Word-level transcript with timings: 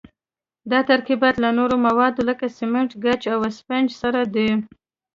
دا 0.71 0.79
ترکیبات 0.89 1.35
له 1.43 1.49
نورو 1.57 1.75
موادو 1.85 2.21
لکه 2.29 2.45
سمنټ، 2.57 2.91
ګچ 3.03 3.21
او 3.33 3.39
اسفنج 3.49 3.87
سره 4.01 4.21
دي. 4.35 4.49